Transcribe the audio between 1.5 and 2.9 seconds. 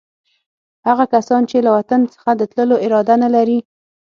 له وطن څخه د تللو